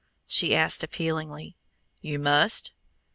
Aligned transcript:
she 0.25 0.55
asked 0.55 0.81
appealingly. 0.83 1.55
"You 2.01 2.17
must!" 2.17 2.71